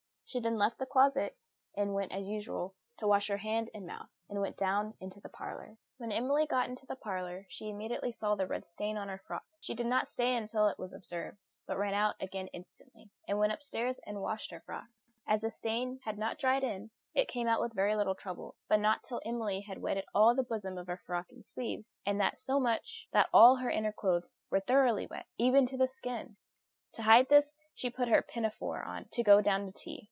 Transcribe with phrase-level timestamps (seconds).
[0.25, 1.37] She then left the closet,
[1.75, 5.27] and went, as usual, to wash her hands and mouth, and went down into the
[5.27, 5.77] parlour.
[5.97, 9.43] When Emily got into the parlour, she immediately saw the red stain on her frock.
[9.59, 11.37] She did not stay till it was observed,
[11.67, 14.85] but ran out again instantly, and went upstairs and washed her frock.
[15.27, 18.79] As the stain had not dried in, it came out with very little trouble; but
[18.79, 22.37] not till Emily had wetted all the bosom of her frock and sleeves, and that
[22.37, 26.37] so much that all her inner clothes were thoroughly wet, even to the skin;
[26.93, 29.99] to hide this, she put her pinafore on to go down to tea.